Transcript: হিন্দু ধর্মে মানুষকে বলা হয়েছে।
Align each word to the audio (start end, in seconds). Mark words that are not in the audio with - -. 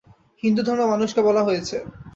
হিন্দু 0.43 0.61
ধর্মে 0.63 0.85
মানুষকে 0.85 1.21
বলা 1.27 1.41
হয়েছে। 1.43 1.77